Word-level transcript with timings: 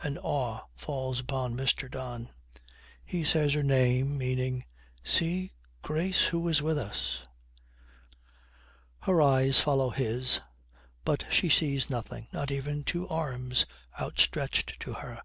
An 0.00 0.16
awe 0.18 0.60
falls 0.76 1.18
upon 1.18 1.56
Mr. 1.56 1.90
Don. 1.90 2.28
He 3.04 3.24
says 3.24 3.52
her 3.54 3.64
name, 3.64 4.16
meaning, 4.16 4.64
'See, 5.02 5.54
Grace, 5.82 6.26
who 6.26 6.46
is 6.48 6.62
with 6.62 6.78
us.' 6.78 7.24
Her 9.00 9.20
eyes 9.20 9.58
follow 9.58 9.90
his, 9.90 10.38
but 11.04 11.24
she 11.32 11.48
sees 11.48 11.90
nothing, 11.90 12.28
not 12.32 12.52
even 12.52 12.84
two 12.84 13.08
arms 13.08 13.66
outstretched 14.00 14.78
to 14.78 14.92
her. 14.92 15.20